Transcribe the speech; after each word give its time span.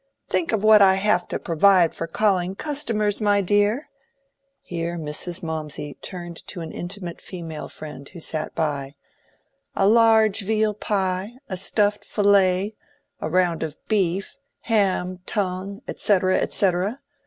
Think 0.29 0.51
of 0.51 0.63
what 0.63 0.81
I 0.81 0.95
have 0.95 1.27
to 1.27 1.37
provide 1.37 1.93
for 1.93 2.07
calling 2.07 2.55
customers, 2.55 3.21
my 3.21 3.39
dear!"—here 3.39 4.97
Mrs. 4.97 5.43
Mawmsey 5.43 5.93
turned 6.01 6.37
to 6.47 6.61
an 6.61 6.71
intimate 6.71 7.21
female 7.21 7.69
friend 7.69 8.09
who 8.09 8.19
sat 8.19 8.55
by—"a 8.55 9.87
large 9.87 10.41
veal 10.41 10.73
pie—a 10.73 11.55
stuffed 11.55 12.03
fillet—a 12.03 13.29
round 13.29 13.61
of 13.61 13.77
beef—ham, 13.87 15.19
tongue, 15.27 15.83
et 15.87 15.99
cetera, 15.99 16.35
et 16.39 16.51
cetera! 16.51 16.99